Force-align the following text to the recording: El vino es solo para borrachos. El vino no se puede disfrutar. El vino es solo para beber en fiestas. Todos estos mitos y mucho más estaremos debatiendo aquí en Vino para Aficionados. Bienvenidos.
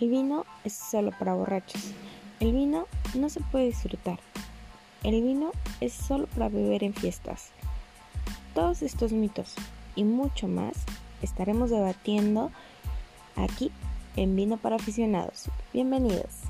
El 0.00 0.10
vino 0.10 0.46
es 0.64 0.74
solo 0.74 1.10
para 1.18 1.34
borrachos. 1.34 1.92
El 2.38 2.52
vino 2.52 2.86
no 3.14 3.28
se 3.28 3.40
puede 3.40 3.66
disfrutar. 3.66 4.20
El 5.02 5.20
vino 5.22 5.50
es 5.80 5.92
solo 5.92 6.28
para 6.28 6.48
beber 6.48 6.84
en 6.84 6.94
fiestas. 6.94 7.50
Todos 8.54 8.82
estos 8.82 9.12
mitos 9.12 9.54
y 9.96 10.04
mucho 10.04 10.46
más 10.46 10.74
estaremos 11.20 11.70
debatiendo 11.70 12.52
aquí 13.34 13.72
en 14.14 14.36
Vino 14.36 14.56
para 14.56 14.76
Aficionados. 14.76 15.50
Bienvenidos. 15.72 16.47